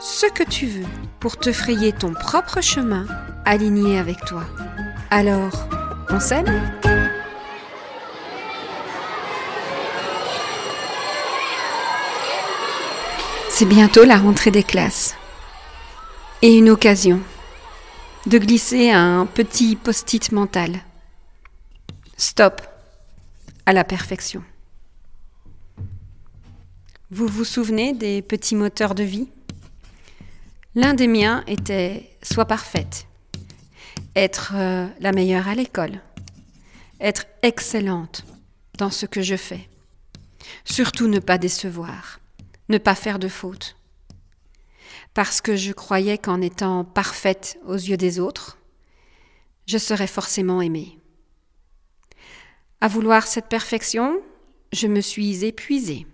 [0.00, 0.86] ce que tu veux
[1.20, 3.06] pour te frayer ton propre chemin
[3.44, 4.44] aligné avec toi.
[5.10, 5.68] Alors,
[6.08, 6.46] on s'aime
[13.50, 15.14] C'est bientôt la rentrée des classes.
[16.40, 17.20] Et une occasion
[18.26, 20.80] de glisser un petit post-it mental.
[22.16, 22.62] Stop
[23.66, 24.42] à la perfection.
[27.10, 29.28] Vous vous souvenez des petits moteurs de vie?
[30.76, 33.08] L'un des miens était soit parfaite,
[34.14, 36.00] être euh, la meilleure à l'école,
[37.00, 38.24] être excellente
[38.78, 39.68] dans ce que je fais,
[40.64, 42.20] surtout ne pas décevoir,
[42.68, 43.76] ne pas faire de fautes,
[45.12, 48.56] parce que je croyais qu'en étant parfaite aux yeux des autres,
[49.66, 51.00] je serais forcément aimée.
[52.80, 54.22] À vouloir cette perfection,
[54.72, 56.06] je me suis épuisée.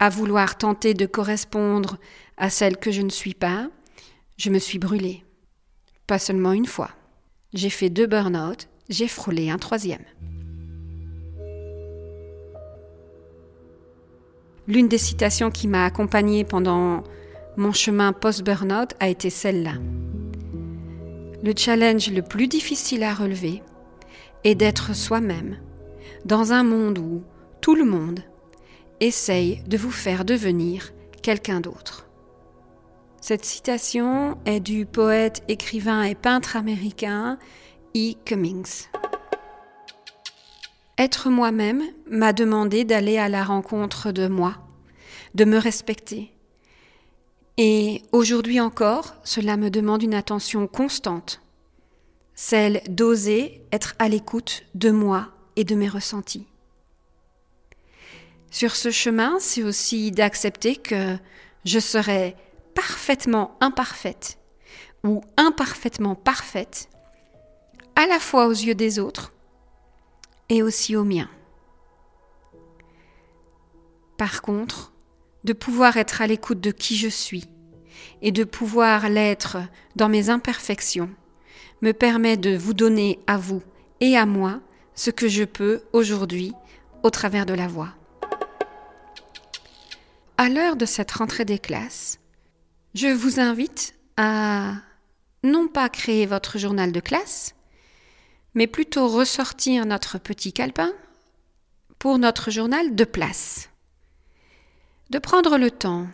[0.00, 1.98] À vouloir tenter de correspondre
[2.36, 3.68] à celle que je ne suis pas,
[4.36, 5.24] je me suis brûlée.
[6.06, 6.90] Pas seulement une fois.
[7.52, 10.04] J'ai fait deux burn-out, j'ai frôlé un troisième.
[14.68, 17.02] L'une des citations qui m'a accompagnée pendant
[17.56, 19.74] mon chemin post-burnout a été celle-là.
[21.42, 23.62] Le challenge le plus difficile à relever
[24.44, 25.56] est d'être soi-même
[26.24, 27.24] dans un monde où
[27.60, 28.20] tout le monde
[29.00, 32.06] essaye de vous faire devenir quelqu'un d'autre.
[33.20, 37.38] Cette citation est du poète, écrivain et peintre américain
[37.96, 38.14] E.
[38.24, 38.88] Cummings.
[40.96, 44.56] Être moi-même m'a demandé d'aller à la rencontre de moi,
[45.34, 46.32] de me respecter.
[47.56, 51.40] Et aujourd'hui encore, cela me demande une attention constante,
[52.34, 56.46] celle d'oser être à l'écoute de moi et de mes ressentis.
[58.50, 61.16] Sur ce chemin, c'est aussi d'accepter que
[61.64, 62.34] je serai
[62.74, 64.38] parfaitement imparfaite
[65.04, 66.88] ou imparfaitement parfaite,
[67.94, 69.32] à la fois aux yeux des autres
[70.48, 71.28] et aussi aux miens.
[74.16, 74.92] Par contre,
[75.44, 77.44] de pouvoir être à l'écoute de qui je suis
[78.22, 79.58] et de pouvoir l'être
[79.96, 81.10] dans mes imperfections
[81.82, 83.62] me permet de vous donner à vous
[84.00, 84.60] et à moi
[84.94, 86.52] ce que je peux aujourd'hui
[87.02, 87.97] au travers de la voix.
[90.40, 92.20] À l'heure de cette rentrée des classes,
[92.94, 94.74] je vous invite à
[95.42, 97.56] non pas créer votre journal de classe,
[98.54, 100.92] mais plutôt ressortir notre petit calepin
[101.98, 103.68] pour notre journal de place.
[105.10, 106.06] De prendre le temps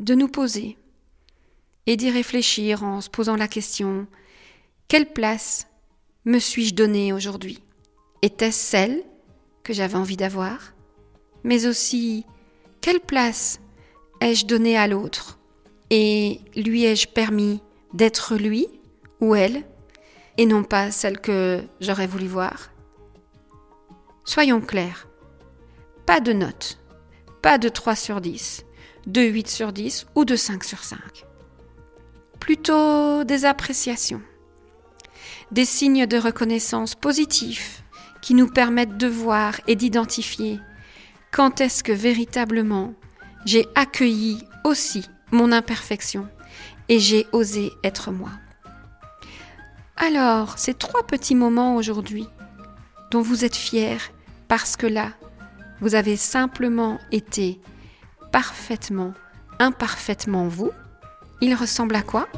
[0.00, 0.76] de nous poser
[1.86, 4.08] et d'y réfléchir en se posant la question
[4.88, 5.68] quelle place
[6.24, 7.62] me suis-je donnée aujourd'hui?
[8.22, 9.04] Était-ce celle
[9.62, 10.74] que j'avais envie d'avoir
[11.44, 12.26] Mais aussi,
[12.82, 13.60] quelle place
[14.20, 15.38] ai-je donnée à l'autre
[15.88, 17.62] Et lui ai-je permis
[17.94, 18.66] d'être lui
[19.20, 19.64] ou elle
[20.36, 22.70] et non pas celle que j'aurais voulu voir?
[24.24, 25.08] Soyons clairs.
[26.04, 26.78] Pas de notes.
[27.40, 28.64] Pas de 3 sur 10,
[29.06, 30.98] de 8 sur 10 ou de 5 sur 5.
[32.38, 34.20] Plutôt des appréciations
[35.52, 37.84] des signes de reconnaissance positifs
[38.22, 40.58] qui nous permettent de voir et d'identifier
[41.32, 42.92] quand est-ce que véritablement
[43.44, 46.28] j'ai accueilli aussi mon imperfection
[46.88, 48.30] et j'ai osé être moi?
[49.96, 52.28] Alors, ces trois petits moments aujourd'hui
[53.10, 53.98] dont vous êtes fiers
[54.46, 55.12] parce que là,
[55.80, 57.60] vous avez simplement été
[58.30, 59.14] parfaitement,
[59.58, 60.70] imparfaitement vous,
[61.40, 62.28] ils ressemblent à quoi?